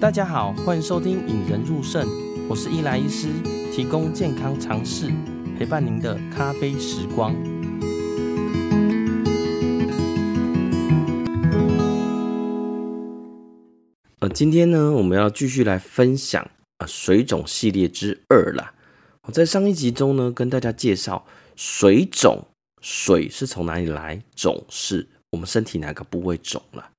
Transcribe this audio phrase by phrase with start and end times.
[0.00, 2.06] 大家好，欢迎收听《引人入胜》，
[2.46, 3.28] 我是伊莱医师，
[3.72, 5.10] 提供健康常识，
[5.58, 7.34] 陪伴您的咖啡时光。
[14.20, 18.74] 呃，今天呢，我们要继续来分享啊水肿系列之二啦。
[19.22, 21.24] 我在上一集中呢，跟大家介绍
[21.56, 22.46] 水肿，
[22.84, 26.90] 水是从哪里来，肿是我们身体哪个部位肿了，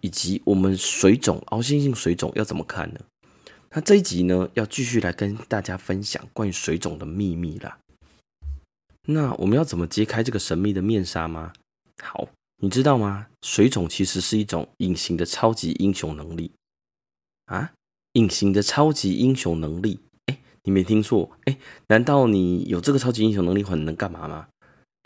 [0.00, 3.00] 以及我们水肿、凹陷性水肿要怎么看呢？
[3.72, 7.76] 那这一集呢，要继续来跟大家分享关于水肿的秘密啦。
[9.04, 11.52] 那我们要怎么揭开这个神秘的面纱吗？
[12.02, 12.28] 好，
[12.62, 13.26] 你知道吗？
[13.42, 16.52] 水肿其实是一种隐形的超级英雄能力。
[17.44, 17.72] 啊，
[18.14, 21.58] 隐形的超级英雄能力，哎，你没听错，哎，
[21.88, 24.48] 难道你有这个超级英雄能力，很能干嘛吗？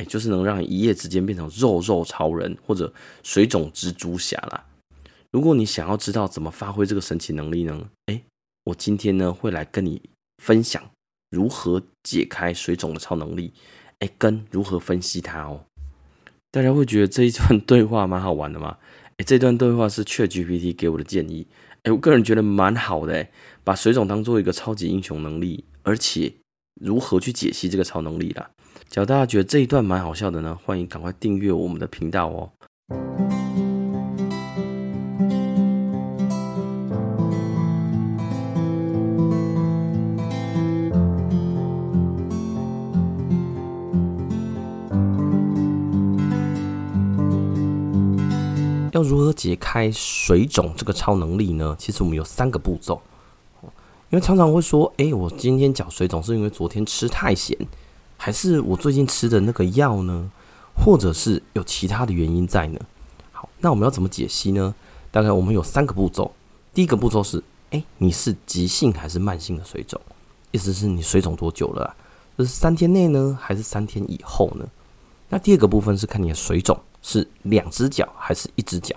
[0.04, 2.92] 就是能让你一夜之间变成肉肉超人或者
[3.22, 4.66] 水肿蜘蛛侠啦。
[5.30, 7.88] 如果你想要知道怎么发挥这个神奇能力呢？
[8.06, 8.22] 哎，
[8.64, 10.02] 我今天呢会来跟你
[10.42, 10.82] 分享
[11.30, 13.52] 如何解开水肿的超能力，
[14.00, 15.64] 哎，跟如何分析它哦。
[16.50, 18.76] 大家会觉得这一段对话蛮好玩的吗？
[19.16, 21.46] 哎，这段对话是 ChatGPT 给我的建议。
[21.84, 23.30] 哎，我个人觉得蛮好的，哎，
[23.64, 26.32] 把水肿当做一个超级英雄能力，而且
[26.80, 28.50] 如何去解析这个超能力啦？
[28.92, 32.50] 只要大家觉得这一段蛮好笑的呢，欢迎赶快订阅我们的频道哦。
[48.92, 51.74] 要如何解开水肿这个超能力呢？
[51.78, 53.00] 其实我们有三个步骤。
[54.10, 57.56] 因为常常会说，哎，我今天脚水肿是因为昨天吃太咸，
[58.24, 60.30] 还是我最近吃的那个药呢？
[60.76, 62.78] 或者是有其他的原因在呢？
[63.32, 64.72] 好，那我们要怎么解析呢？
[65.10, 66.30] 大概我们有三个步骤。
[66.72, 70.00] 第一个步骤是，哎，你是急性还是慢性的水肿？
[70.52, 71.96] 意思是你水肿多久了啊？
[72.38, 74.64] 这是三天内呢，还是三天以后呢？
[75.28, 76.78] 那第二个部分是看你的水肿。
[77.02, 78.96] 是两只脚还是一只脚？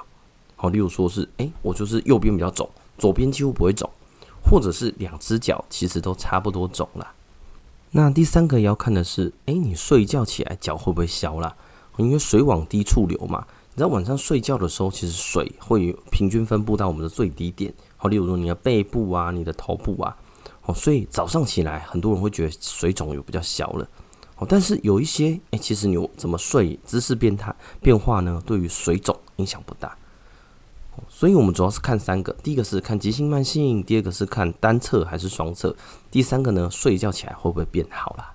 [0.56, 2.70] 好，例如说是，哎，我就是右边比较肿，
[3.00, 3.90] 左边几乎不会肿，
[4.48, 7.08] 或者是两只脚其实都差不多肿了。
[7.98, 11.56] 那第三个要看的是，哎，你睡觉起来脚会不会消了？
[11.96, 17.74] 因为水往低处流嘛，你在晚上睡觉的时候，其实水会平均分布到我们的最低点。
[17.96, 20.14] 好，例如说你的背部啊，你的头部啊，
[20.66, 23.88] 哦，所以早上起来，很多人会觉得水肿有比较小了。
[24.36, 28.44] 哦，但是有一些，哎，其实你怎么睡，姿势变态变化呢？
[28.46, 29.98] 对于水肿影响不大。
[31.18, 35.74] 所以我们主要是看三个：第一个是看急性慢性，第二个是看单侧还是双侧，
[36.12, 38.34] 第三个呢，睡觉起来会不会变好啦？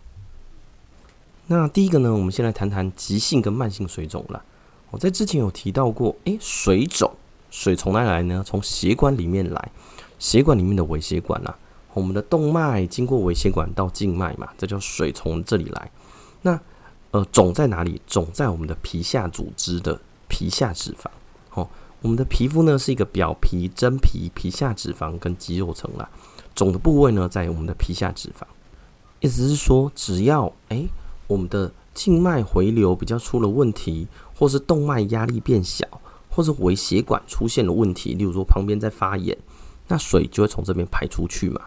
[1.49, 4.43] 那第一个呢，我们先来谈谈急性跟慢性水肿啦。
[4.91, 7.13] 我在之前有提到过，哎，水肿，
[7.51, 8.43] 水从哪来呢？
[8.47, 9.71] 从血管里面来，
[10.19, 11.55] 血管里面的微血管啦。
[11.93, 15.91] 我们的动脉经过微血管到静脉嘛，这叫水从这里来。
[16.41, 16.59] 那
[17.11, 18.01] 呃，肿在哪里？
[18.07, 21.11] 肿在我们的皮下组织的皮下脂肪。
[21.53, 21.69] 哦，
[22.03, 26.09] 我们的皮肤呢是一个表皮、真皮、皮下脂肪跟肌肉层啦。
[26.55, 28.45] 肿的部位呢在我们的皮下脂肪。
[29.21, 30.87] 意思是说，只要哎
[31.27, 35.87] 我们的静脉回流比较出了问题，或是动脉压力变小，
[36.31, 39.37] 或是微血管出现了问题，例如说旁边在发炎，
[39.89, 41.61] 那水就会从这边排出去嘛。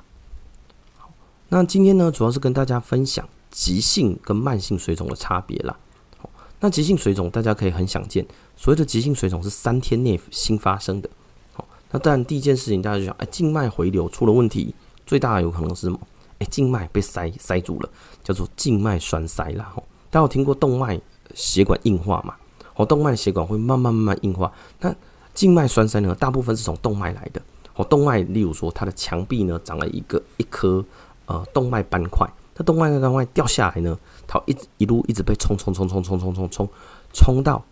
[0.97, 1.13] 好
[1.49, 5.77] 那今天呢，主要是跟大家分享急性跟慢性水肿的差别啦。
[6.17, 6.29] 好
[6.59, 11.09] 那急性水肿大家可以很想见，所谓的急性水肿是三天内新发生的。
[11.53, 14.73] 好，那当然第一件事情大家就想，哎，静脉回流出了问题，
[15.05, 15.99] 最大的有可能是什么？
[16.39, 17.89] 哎，静脉被塞塞住了，
[18.23, 19.73] 叫做静脉栓塞啦。
[20.09, 20.99] 大家有听过动脉
[21.33, 22.35] 血管硬化嘛？
[22.75, 24.51] 哦，动脉血管会慢慢慢慢硬化。
[24.79, 24.95] 那
[25.33, 26.15] 静脉栓塞呢？
[26.15, 27.41] 大部分是从动脉来的。
[27.75, 30.83] 哦，动脉例如说它的墙壁呢长了一个一颗。
[31.25, 33.97] 呃，动脉斑块，它动脉斑块掉下来呢，
[34.27, 36.69] 它一一路一直被冲冲冲冲冲冲冲冲
[37.13, 37.63] 冲到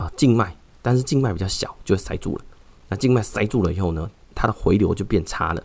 [0.00, 2.44] 啊、静脉，但是静脉比较小，就会塞住了。
[2.88, 5.62] 那静脉塞住了以后呢，它的回流就变差了。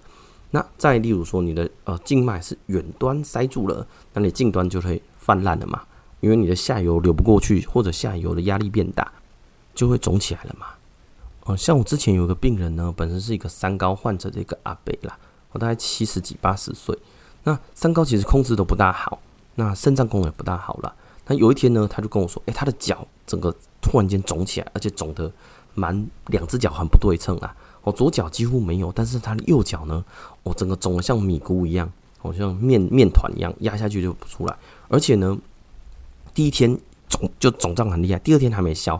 [0.51, 5.83] 那再例如说，你的呃静脉是远端塞住了，那你近端就会泛滥了嘛，
[6.19, 9.09] 因为你的下游流不过去，或者下游的压力变大，
[9.73, 10.67] 就会肿起来了嘛。
[11.45, 15.17] 呃，像我之前有个病人呢，本身是一个三高患者的一个阿伯啦，
[15.53, 16.97] 我大概七十几八十岁。
[17.43, 19.21] 那三高其实控制都不大好，
[19.55, 20.93] 那肾脏功能也不大好了。
[21.27, 25.31] 那有一天呢，他就跟我说：“诶、他的脚整个突然间肿起来，而且肿得
[25.73, 27.55] 蛮，两只脚很不对称啊。
[27.83, 30.03] 我左脚几乎没有，但是他的右脚呢，
[30.43, 34.55] 我整个肿得像米糊一样，好像面面团一样压下去就不出来。
[34.87, 35.37] 而且呢，
[36.33, 36.77] 第一天
[37.09, 38.99] 肿就肿胀很厉害，第二天还没消，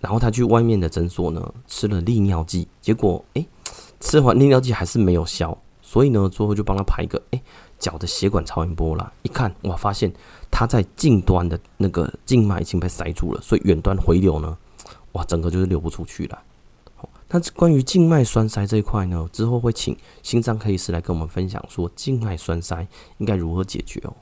[0.00, 3.46] 然后他去外面的诊所呢吃了利尿剂，结果诶，
[4.00, 7.42] 吃完利尿剂还是没有消，所以呢最后就帮他排一个诶
[7.82, 10.12] 脚的血管超音波啦，一看哇发现
[10.52, 14.56] 它在近端的那个静脉已经被塞住了，所以远端回流呢
[15.12, 16.38] 哇整个就是流不出去了。
[16.94, 22.86] 好那关于静脉栓塞这一块呢，之后会请心脏科医师来跟我们分享，说静脉栓塞
[23.18, 24.14] 应该如何解决哦。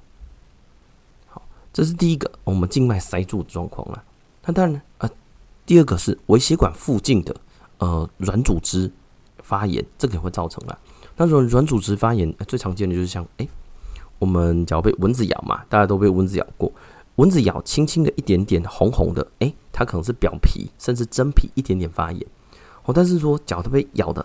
[1.29, 4.03] 好，这是第一个我们静脉塞住的状况了。
[4.47, 5.11] 那当然呃，
[5.67, 7.37] 第二个是微血管附近的
[7.77, 8.91] 呃软组织
[9.43, 10.79] 发炎，这个也会造成了。
[11.23, 13.47] 那种软组织发炎最常见的就是像哎，
[14.19, 16.73] 我们脚被蚊子咬嘛，大家都被蚊子咬过，
[17.17, 22.27] 蚊子咬轻轻的一点点红红的，哎，它可能是表皮甚至真皮一点点发炎。
[22.87, 24.25] 哦，但是说脚都被咬的，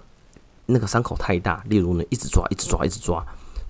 [0.68, 3.26] 那个伤口太大，例如呢，一直抓，一直抓，一直抓，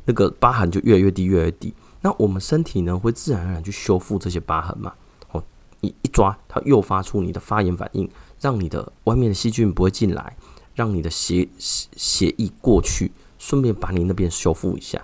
[0.06, 1.74] 那个疤痕就越来越低，越来越低。
[2.01, 4.94] 那我们身体呢，会自然而然去修复这些疤痕嘛？
[5.31, 5.44] 哦，
[5.80, 8.07] 你一抓，它诱发出你的发炎反应，
[8.39, 10.38] 让你的外面的细菌不会进来，
[10.75, 15.04] 让你的血血血液过去，顺便把你那边修复一下。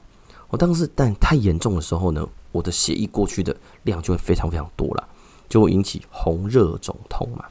[0.50, 5.08] 哦，但是但太严重的时候呢，我的血液过去的量就会非常非常多了，
[5.50, 7.46] 就会引起红热肿痛嘛。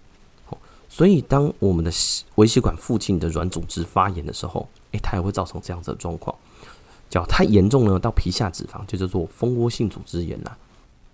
[0.92, 1.90] 所以，当我们的
[2.34, 6.34] 微血管附近的软组织发炎的时候，诶、它也会造成这样子的状况。
[7.08, 10.58] 脚太严重呢，到皮下脂肪就叫做蜂窝性组织炎啦。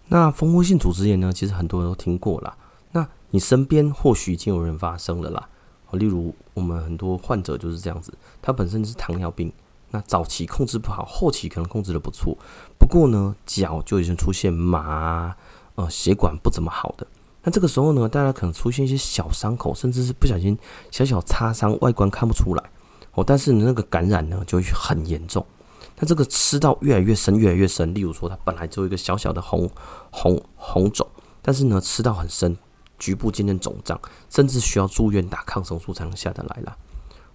[0.09, 2.57] 那蜂窝性组织炎呢，其实很多人都听过啦。
[2.93, 5.47] 那你身边或许已经有人发生了啦。
[5.93, 8.13] 例如我们很多患者就是这样子，
[8.43, 9.53] 他本身是糖尿病，
[9.91, 12.37] 那早期控制不好，后期可能控制的不错，
[12.79, 15.35] 不过呢，脚就已经出现麻，
[15.77, 17.07] 呃，血管不怎么好的。
[17.43, 20.59] 那这个时候呢，大家可能出现一些小伤口，甚至是不小心
[20.91, 22.65] 小小擦伤，外观看不出来
[23.13, 23.23] 哦。
[23.25, 25.47] 但是那个感染呢，就会很严重。
[25.99, 27.95] 那这个吃到越来越深，越来越深。
[27.95, 29.71] 例如说，它本来就有一个小小的红
[30.11, 31.07] 红红肿，
[31.41, 32.57] 但是呢，吃到很深，
[32.99, 34.01] 局部渐渐肿胀，
[34.31, 36.77] 甚至需要住院打抗生素才能下得来啦。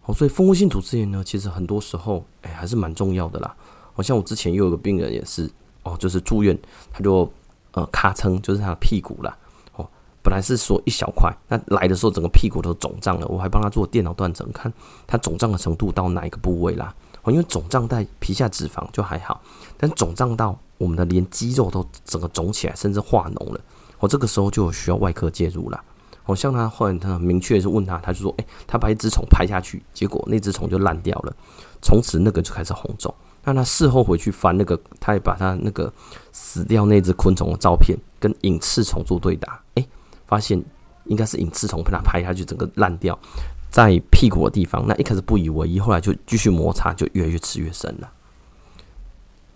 [0.06, 3.56] 哦，所以蜂窝性组织炎呢，其实很多时候哎还是蛮重要的啦。
[3.94, 5.50] 好像我之前又有个病人也是
[5.84, 6.58] 哦，就是住院，
[6.92, 7.32] 他就
[7.74, 9.38] 呃咔撑，就是他的屁股啦。
[9.76, 9.88] 哦
[10.24, 14.72] 本来是说一小块，那来的时候整个屁股都肿胀了，我还帮他做电脑断层，看
[15.08, 16.94] 他肿胀的程度到哪一个部位啦。
[17.24, 19.42] 哦，因为肿胀在皮下脂肪就还好，
[19.78, 23.60] 但肿胀到我们的连肌肉都整个肿起来，甚至化脓了，
[24.02, 25.82] 我这个时候就有需要外科介入了。
[26.26, 31.34] 我像他后来他很明确是问他，他就说，诶，他把一只虫拍下去，结果那只虫就烂掉了，
[31.82, 33.14] 从此那个就开始红肿。
[33.46, 35.92] 那他事后回去翻那个，他也把他那个
[36.34, 39.88] 死掉那只昆虫的照片跟隐翅虫做对打，诶。
[40.28, 40.64] 发现
[41.08, 43.20] 应该是隐翅虫被它拍下去，整个烂掉
[43.70, 44.88] 在屁股的地方。
[44.88, 48.10] 那一开始不以为意，后来就继续摩擦，就越来越吃越深了。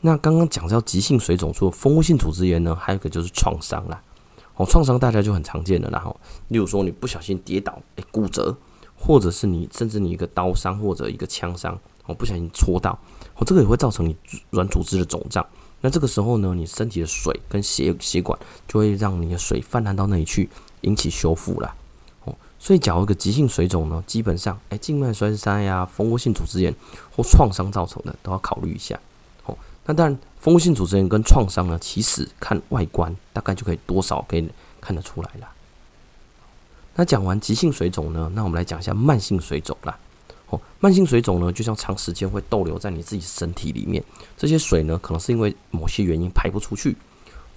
[0.01, 4.01] 那刚刚讲到急性水肿，除了蜂窝性组织炎呢，还有一个就是创伤啦。
[4.57, 6.15] 哦，创伤大家就很常见的，然后
[6.47, 8.55] 例如说你不小心跌倒，诶，骨折，
[8.97, 12.97] 或者是你甚至你一个刀伤或者一个枪伤，哦，不小心戳到，
[13.35, 14.15] 哦，这个也会造成你
[14.51, 15.45] 软组织的肿胀。
[15.81, 20.49] 那这个时候呢，你身体的水跟血血管就会让你的水泛滥到那里去，
[20.81, 21.75] 引起修复了。
[22.23, 26.73] 哦，所以假如一个急性水肿呢，基本上，哎，静脉栓塞呀、蜂窝性组织炎
[27.15, 28.97] 或创伤造成的，都要考虑一下。
[29.85, 34.49] 那当然，风性组织炎跟创伤呢，其实看外观大概就可以多少可以
[34.81, 35.47] 看得出来了。
[36.95, 39.97] 那讲完急性水肿呢，那我们来讲一下慢性水肿啦。
[40.49, 44.03] 哦，慢性水肿呢，就像长时间会逗留在你自己身体里面，
[44.37, 46.95] 这些水呢，可能是因为某些原因排不出去，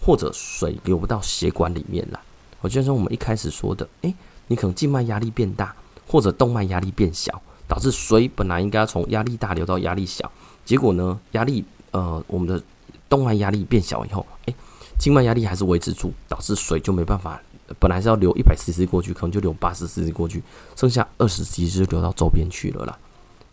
[0.01, 2.21] 或者水流不到血管里面了。
[2.61, 4.15] 我就像我们一开始说的，诶，
[4.49, 5.75] 你可能静脉压力变大，
[6.07, 10.31] 或者动脉压力变小，导致水本来应该从压力大流到压力小，
[10.65, 12.63] 结果呢，压力呃，我们的
[13.09, 14.55] 动脉压力变小以后，诶，
[14.99, 17.41] 静脉压力还是维持住，导致水就没办法。
[17.79, 20.43] 本来是要流一百 CC 过去，可能就流八十 CC 过去，
[20.75, 22.99] 剩下二十 CC 就流到周边去了啦。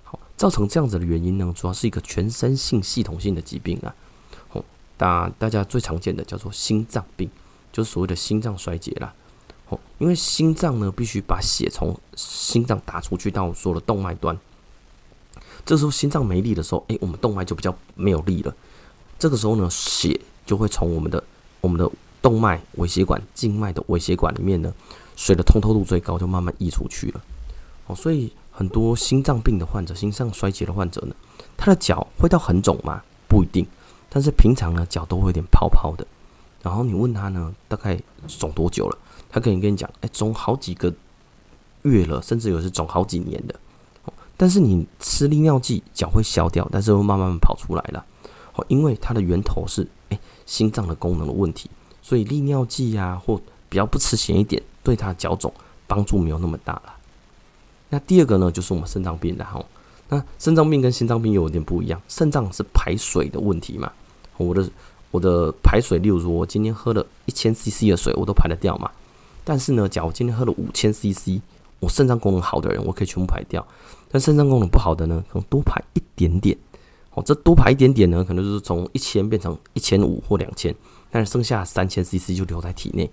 [0.04, 3.94] 好，造成这样子的原因呢，主要是一个全身性系统性的疾病啊。
[4.54, 4.64] 哦，
[4.96, 7.30] 大大家最常见的叫做心脏病，
[7.74, 9.14] 就是所谓的心脏衰竭啦。
[9.68, 14.40] 哦，因为心脏呢必须把血从心脏打出去到所有的动脉端，
[15.66, 18.56] 这时候心脏没力的时候，诶、欸，我们动脉就比较没有力了。
[19.18, 21.24] 这个时候呢，血就会从我们的
[21.62, 21.92] 我们的。
[22.22, 24.74] 动脉、微血管、静脉的微血管里面呢，
[25.16, 27.22] 水的通透度最高，就慢慢溢出去了。
[27.86, 31.16] 哦，所以很多心脏病的患者、心脏衰竭的患者呢，
[31.56, 33.04] 他的脚会到很肿吗？
[33.28, 33.64] 不一定，
[34.10, 36.08] 但是平常呢，脚都会有点泡泡的。
[36.64, 38.98] 然后你问他呢，大概肿多久了？
[39.30, 40.92] 他可以跟你讲，哎，肿好几个
[41.84, 43.54] 月了，甚至有时肿好几年的。
[44.38, 48.06] 但是你吃利尿剂，脚会消掉，但是会慢慢跑出来了。
[48.56, 51.70] 哦，因为它的源头是哎心脏的功能的问题。
[52.02, 55.52] 所以利尿剂呀、啊，或比较不吃咸一点，对它脚肿
[55.88, 56.94] 帮助没有那么大了。
[57.90, 59.66] 那第二个呢，就是我们肾脏病，然后
[60.10, 63.92] 那肾脏病跟心脏病又有点不一样，肾脏是排水的问题嘛，
[64.38, 64.70] 我的
[65.12, 68.92] 我的排水，例如说我今天喝了一千 CC 的水，我都排得掉嘛。
[69.44, 71.42] 但是呢，假如今天喝了五千 CC，
[71.80, 73.64] 我肾脏功能好的人，我可以全部排掉；
[74.16, 76.58] 但肾脏功能不好的呢，可能多排一点点。
[77.16, 80.74] 哦，这多排一点点呢，可能就是从一千变成一千五或两千，
[81.12, 83.12] 但是剩下三千 CC 就留在体内。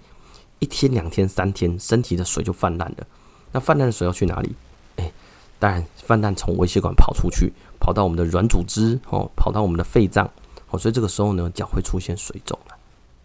[0.61, 3.05] 一天、两天、三天，身体的水就泛滥了。
[3.51, 4.55] 那泛滥的水要去哪里？
[4.95, 5.13] 哎，
[5.59, 10.31] 当然泛滥从微血管跑出去，跑到我们的软组织，哦，跑到我们的肺脏，
[10.71, 12.77] 哦，所以这个时候呢，脚会出现水肿了。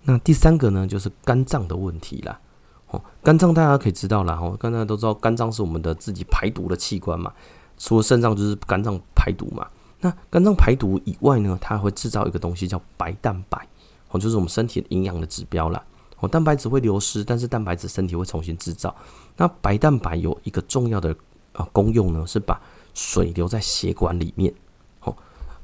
[0.02, 2.40] 那第三个呢，就是肝脏的问题啦。
[2.88, 7.32] 哦，肝脏大家可以知道啦，哦，刚才都知道肝脏是我们的自己排毒的器官嘛，
[7.78, 9.68] 除了肾脏就是肝脏排毒嘛。
[10.00, 13.68] 那肝脏排毒以外呢，它还会制造一个东西叫白蛋白，
[14.10, 15.84] 哦，就是我们身体的营养的指标啦。
[16.20, 18.96] 哦，蛋白质会流失，但是蛋白质身体会重新制造。
[19.36, 21.16] 那白蛋白有一个重要的
[21.54, 22.60] 呃功用呢，是把
[22.94, 24.54] 水留在血管里面。
[25.02, 25.16] 哦，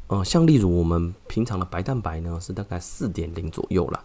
[0.07, 4.03] 呃，像例如我们平常的白蛋白呢，是大概四点零左右啦。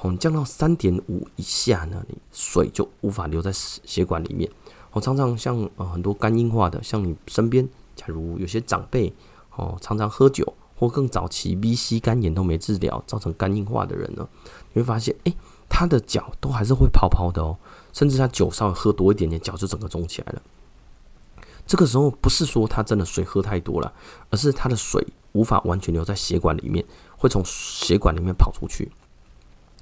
[0.00, 4.50] 哦，你降到三点五以下呢，你水就无法留在血管里面。
[4.92, 9.12] 我常常像呃很多肝硬化的，像你身边，假如有些长辈
[9.54, 14.28] 哦常常喝酒，或更早期 B、C 肝炎都没治疗，造成肝硬化的人呢，
[14.72, 15.34] 你会发现，哎，
[15.68, 17.56] 他的脚都还是会泡泡的哦，
[17.92, 20.42] 甚至他酒稍微喝多一点点，脚就整个肿起来了。
[21.66, 23.92] 这个时候不是说他真的水喝太多了，
[24.30, 26.82] 而是他的水无法完全留在血管里面，
[27.18, 28.90] 会从血管里面跑出去。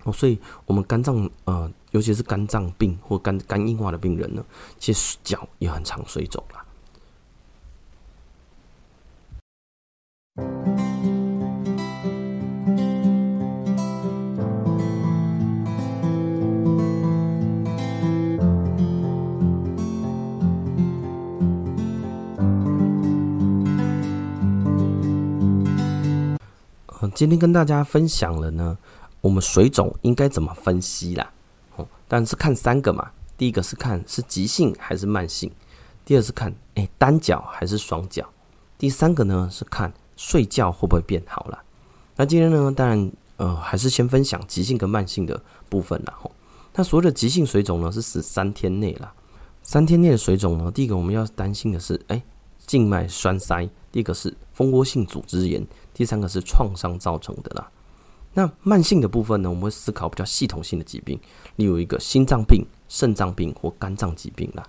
[0.02, 4.44] 哦，所以我们肝脏呃，尤其是肝脏病或肝肝硬化的病人呢，
[4.78, 6.62] 其实脚也很常水肿啦。
[27.00, 28.76] 嗯，今天跟大家分享了呢。
[29.22, 31.32] 我们水肿应该怎么分析啦？
[32.08, 33.10] 但是看三个嘛。
[33.38, 35.52] 第一个是看是急性还是慢性，
[36.06, 38.26] 第二是看诶单脚还是双脚，
[38.78, 41.62] 第三个呢是看睡觉会不会变好了。
[42.16, 46.14] 那今天呢，当然呃还是先分享急性跟慢性的部分啦。
[46.18, 46.32] 吼，
[46.74, 49.12] 那所谓的急性水肿呢，是指三天内啦。
[49.62, 52.22] 三天内的水肿呢，第一个我们要担心的是诶
[52.66, 57.70] 静脉栓塞，第一个是蜂窝性组织炎，第三个是创伤造成的啦。
[58.36, 61.18] 那慢性的部分呢，我们会思考比较系统性的疾病，
[61.56, 64.62] 例如一个心脏病、肾脏病或肝脏疾病啦。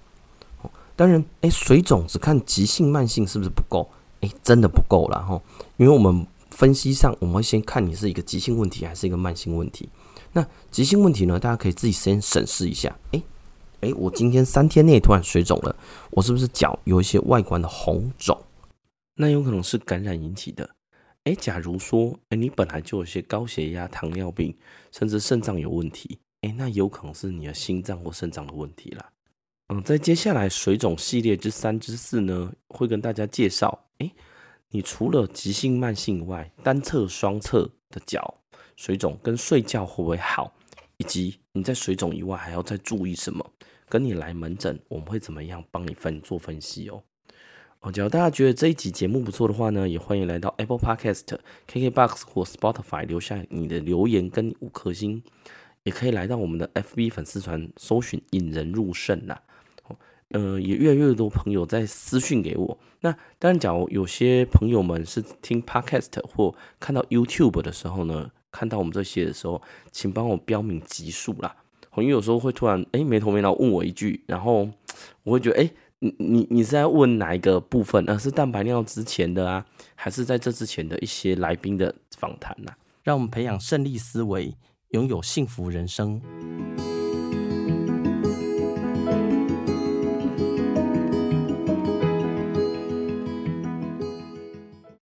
[0.61, 3.89] 哦，当然，诶，水肿只看急性、慢性是不是不够？
[4.21, 5.41] 诶，真的不够了哈，
[5.75, 9.89] 因为我们分析上我们会先看你是一个急性问题还是一个慢性问题。
[10.31, 12.97] 那急性问题呢，大家可以自己先审视一下。
[13.11, 13.21] 诶，
[13.81, 15.75] 诶，我今天三天内突然水肿了，
[16.11, 18.41] 我是不是脚有一些外观的红肿？
[19.15, 20.69] 那有可能是感染引起的。
[21.27, 24.57] 诶，假如说，诶，你本来就有些高血压、糖尿病，
[24.93, 29.11] 甚至肾脏有问题，诶，那有可能是你的心脏或肾脏的问题啦。
[29.67, 34.09] 嗯，在接下来水肿系列之三之四呢，会跟大家介绍，诶，
[34.69, 38.41] 你除了急性、慢性以外，单侧、双侧的脚
[38.77, 40.55] 水肿跟睡觉会不会好，
[40.95, 43.45] 以及你在水肿以外还要再注意什么？
[43.89, 47.03] 跟你来门诊，我们会怎么样帮你分做分析哦。
[47.81, 51.37] 哦，只要大家觉得这一集节目不错的话呢，也欢迎来到 Apple Podcast、
[51.71, 55.21] KKBox 或 Spotify 留下你的留言跟五颗星，
[55.83, 59.43] 也可以来到我们的 FB 粉丝团搜寻“引人入胜”啦。
[60.29, 62.79] 呃，也越来越多朋友在私讯给我。
[63.01, 71.55] 那当然，假如有些朋友们是听 Podcast 或看到 YouTube 的时候呢，看到我们这些的时候，请帮我标明集数啦。
[71.97, 74.67] 因为有时候会突然哎没头没脑问我一句，然后
[75.21, 75.63] 我会觉得哎。
[75.63, 78.07] 诶你你你是在问哪一个部分？
[78.07, 82.71] 而是蛋白尿之前的啊，还是在这之前的一些来宾的访谈呢？
[83.03, 84.53] 让我们培养胜利思维，
[84.89, 86.21] 拥有幸福人生。